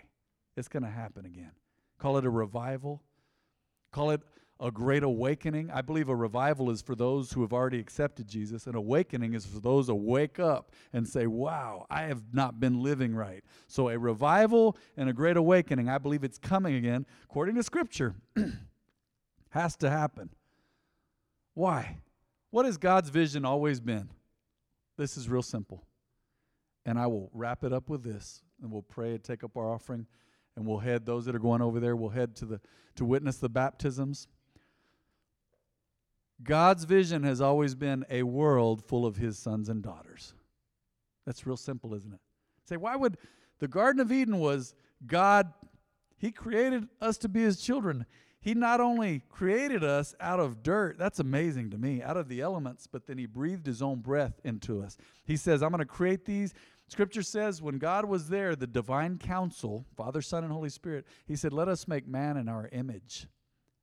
[0.57, 1.53] It's going to happen again.
[1.99, 3.03] Call it a revival.
[3.93, 4.23] Call it
[4.61, 5.71] a great awakening.
[5.71, 8.67] I believe a revival is for those who have already accepted Jesus.
[8.67, 12.83] An awakening is for those who wake up and say, Wow, I have not been
[12.83, 13.45] living right.
[13.69, 18.17] So, a revival and a great awakening, I believe it's coming again, according to Scripture,
[19.51, 20.31] has to happen.
[21.55, 21.99] Why?
[22.51, 24.09] What has God's vision always been?
[24.97, 25.85] This is real simple.
[26.87, 29.71] And I will wrap it up with this, and we'll pray and take up our
[29.71, 30.07] offering
[30.59, 32.61] and we'll head those that are going over there we'll head to the
[32.95, 34.29] to witness the baptisms
[36.43, 40.35] god's vision has always been a world full of his sons and daughters
[41.25, 42.21] that's real simple isn't it
[42.69, 43.17] Say, why would
[43.61, 44.75] the Garden of Eden was
[45.07, 45.53] God,
[46.19, 48.05] He created us to be His children.
[48.41, 52.41] He not only created us out of dirt, that's amazing to me, out of the
[52.41, 54.99] elements, but then He breathed His own breath into us.
[55.25, 56.53] He says, I'm going to create these.
[56.89, 61.37] Scripture says, when God was there, the divine council, Father, Son, and Holy Spirit, He
[61.37, 63.29] said, Let us make man in our image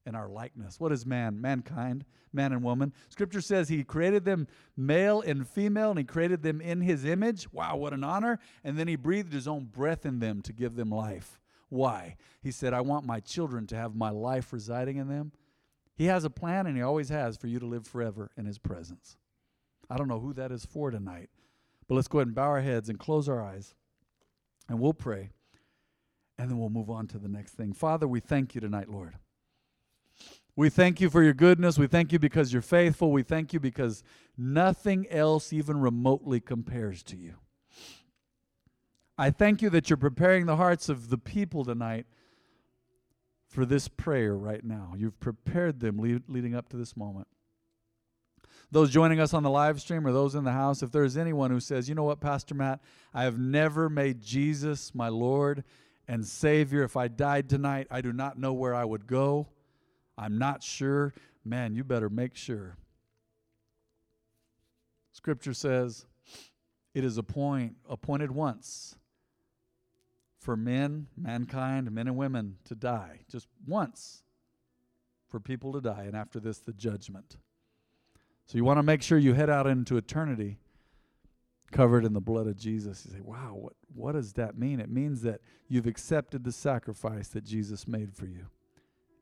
[0.05, 0.79] in our likeness.
[0.79, 1.41] What is man?
[1.41, 2.93] Mankind, man and woman.
[3.09, 7.51] Scripture says he created them male and female, and he created them in his image.
[7.51, 8.39] Wow, what an honor.
[8.63, 11.39] And then he breathed his own breath in them to give them life.
[11.69, 12.17] Why?
[12.41, 15.31] He said, I want my children to have my life residing in them.
[15.95, 18.59] He has a plan, and he always has for you to live forever in his
[18.59, 19.17] presence.
[19.89, 21.29] I don't know who that is for tonight,
[21.87, 23.75] but let's go ahead and bow our heads and close our eyes,
[24.69, 25.29] and we'll pray,
[26.37, 27.73] and then we'll move on to the next thing.
[27.73, 29.15] Father, we thank you tonight, Lord.
[30.55, 31.77] We thank you for your goodness.
[31.77, 33.11] We thank you because you're faithful.
[33.11, 34.03] We thank you because
[34.37, 37.35] nothing else even remotely compares to you.
[39.17, 42.05] I thank you that you're preparing the hearts of the people tonight
[43.47, 44.93] for this prayer right now.
[44.97, 47.27] You've prepared them lead, leading up to this moment.
[48.71, 51.51] Those joining us on the live stream or those in the house, if there's anyone
[51.51, 52.81] who says, you know what, Pastor Matt,
[53.13, 55.63] I have never made Jesus my Lord
[56.07, 56.83] and Savior.
[56.83, 59.47] If I died tonight, I do not know where I would go.
[60.17, 61.13] I'm not sure.
[61.43, 62.75] Man, you better make sure.
[65.13, 66.05] Scripture says
[66.93, 68.95] it is appoint, appointed once
[70.39, 73.21] for men, mankind, men and women to die.
[73.31, 74.23] Just once
[75.27, 77.37] for people to die, and after this, the judgment.
[78.45, 80.57] So you want to make sure you head out into eternity
[81.71, 83.05] covered in the blood of Jesus.
[83.05, 84.79] You say, wow, what, what does that mean?
[84.79, 88.45] It means that you've accepted the sacrifice that Jesus made for you.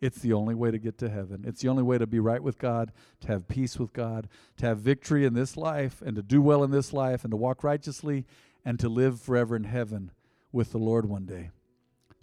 [0.02, 1.46] It's the only way to get to heaven.
[1.48, 4.66] It's the only way to be right with God, to have peace with God, to
[4.66, 7.64] have victory in this life, and to do well in this life, and to walk
[7.64, 8.26] righteously,
[8.66, 10.12] and to live forever in heaven
[10.52, 11.52] with the Lord one day.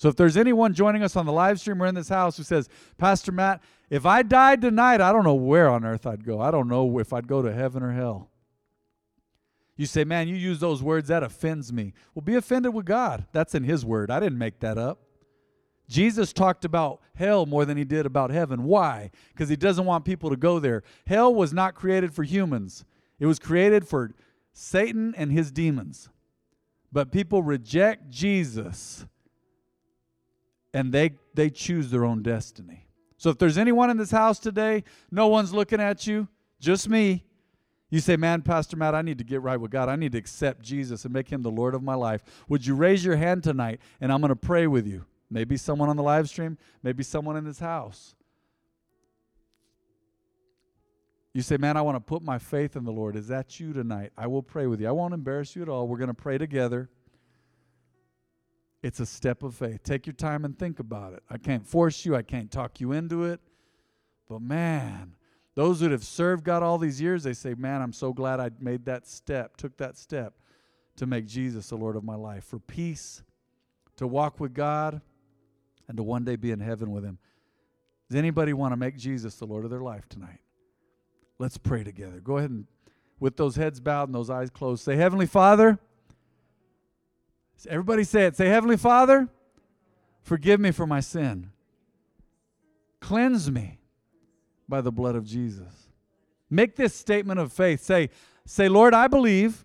[0.00, 2.42] So if there's anyone joining us on the live stream or in this house who
[2.42, 3.60] says, Pastor Matt,
[3.90, 6.40] if I died tonight, I don't know where on earth I'd go.
[6.40, 8.30] I don't know if I'd go to heaven or hell.
[9.76, 11.92] You say, man, you use those words, that offends me.
[12.14, 13.26] Well, be offended with God.
[13.32, 14.10] That's in His word.
[14.10, 15.00] I didn't make that up.
[15.86, 18.64] Jesus talked about hell more than he did about heaven.
[18.64, 19.10] Why?
[19.34, 20.82] Because he doesn't want people to go there.
[21.06, 22.86] Hell was not created for humans,
[23.18, 24.14] it was created for
[24.54, 26.08] Satan and his demons.
[26.90, 29.04] But people reject Jesus
[30.72, 32.86] and they, they choose their own destiny.
[33.16, 36.28] So if there's anyone in this house today, no one's looking at you,
[36.58, 37.24] just me.
[37.90, 39.88] You say, Man, Pastor Matt, I need to get right with God.
[39.88, 42.22] I need to accept Jesus and make him the Lord of my life.
[42.48, 45.04] Would you raise your hand tonight and I'm going to pray with you?
[45.28, 48.14] Maybe someone on the live stream, maybe someone in this house.
[51.32, 53.16] You say, Man, I want to put my faith in the Lord.
[53.16, 54.12] Is that you tonight?
[54.16, 54.88] I will pray with you.
[54.88, 55.86] I won't embarrass you at all.
[55.86, 56.88] We're going to pray together.
[58.82, 59.82] It's a step of faith.
[59.82, 61.22] Take your time and think about it.
[61.28, 63.40] I can't force you, I can't talk you into it.
[64.28, 65.14] But man,
[65.54, 68.50] those that have served God all these years, they say, Man, I'm so glad I
[68.60, 70.34] made that step, took that step
[70.96, 73.22] to make Jesus the Lord of my life for peace,
[73.96, 75.00] to walk with God,
[75.88, 77.18] and to one day be in heaven with him.
[78.08, 80.40] Does anybody want to make Jesus the Lord of their life tonight?
[81.38, 82.20] Let's pray together.
[82.20, 82.66] Go ahead and,
[83.18, 85.78] with those heads bowed and those eyes closed, say, Heavenly Father.
[87.68, 88.36] Everybody say it.
[88.36, 89.28] Say, Heavenly Father,
[90.22, 91.50] forgive me for my sin.
[93.00, 93.78] Cleanse me
[94.68, 95.88] by the blood of Jesus.
[96.48, 97.82] Make this statement of faith.
[97.82, 98.10] Say,
[98.44, 99.64] say, Lord, I believe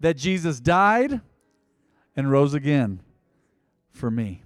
[0.00, 1.20] that Jesus died
[2.16, 3.00] and rose again
[3.90, 4.42] for me.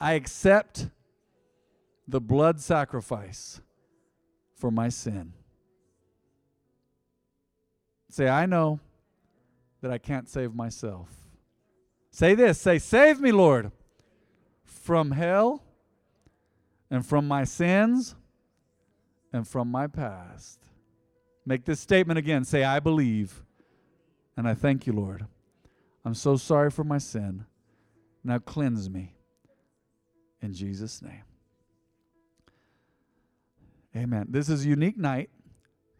[0.00, 0.88] I accept
[2.06, 3.60] the blood sacrifice
[4.54, 5.32] for my sin.
[8.08, 8.80] Say, I know
[9.80, 11.25] that I can't save myself.
[12.16, 13.72] Say this say, Save me, Lord,
[14.64, 15.62] from hell
[16.90, 18.14] and from my sins
[19.34, 20.58] and from my past.
[21.44, 22.46] Make this statement again.
[22.46, 23.44] Say, I believe.
[24.34, 25.26] And I thank you, Lord.
[26.06, 27.44] I'm so sorry for my sin.
[28.24, 29.12] Now cleanse me
[30.40, 31.24] in Jesus' name.
[33.94, 34.28] Amen.
[34.30, 35.28] This is a unique night.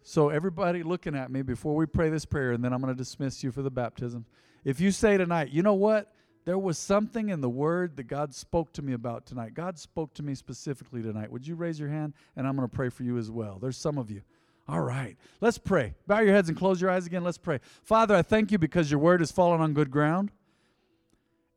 [0.03, 2.97] So, everybody looking at me before we pray this prayer, and then I'm going to
[2.97, 4.25] dismiss you for the baptism.
[4.67, 6.13] If you say tonight, you know what?
[6.47, 9.53] There was something in the word that God spoke to me about tonight.
[9.53, 11.31] God spoke to me specifically tonight.
[11.31, 12.15] Would you raise your hand?
[12.37, 13.59] And I'm going to pray for you as well.
[13.61, 14.23] There's some of you.
[14.69, 15.17] All right.
[15.41, 15.95] Let's pray.
[16.07, 17.25] Bow your heads and close your eyes again.
[17.25, 17.59] Let's pray.
[17.83, 20.31] Father, I thank you because your word has fallen on good ground.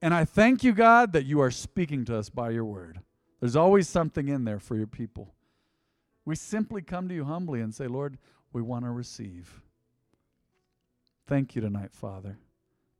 [0.01, 2.99] And I thank you, God, that you are speaking to us by your word.
[3.39, 5.35] There's always something in there for your people.
[6.25, 8.17] We simply come to you humbly and say, Lord,
[8.53, 9.61] we want to receive.
[11.27, 12.37] Thank you tonight, Father.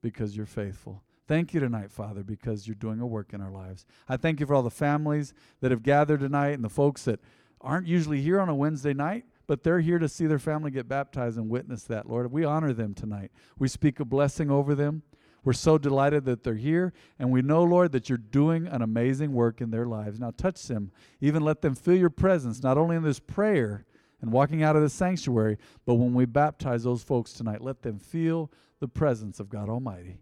[0.02, 1.04] because you're faithful.
[1.30, 3.86] Thank you tonight, Father, because you're doing a work in our lives.
[4.08, 7.20] I thank you for all the families that have gathered tonight and the folks that
[7.62, 10.88] aren't usually here on a Wednesday night, but they're here to see their family get
[10.88, 12.32] baptized and witness that, Lord.
[12.32, 13.30] We honor them tonight.
[13.60, 15.04] We speak a blessing over them.
[15.44, 19.32] We're so delighted that they're here, and we know, Lord, that you're doing an amazing
[19.32, 20.20] work in their lives.
[20.20, 23.86] Now touch them, even let them feel your presence, not only in this prayer
[24.20, 28.00] and walking out of the sanctuary, but when we baptize those folks tonight, let them
[28.00, 30.22] feel the presence of God Almighty.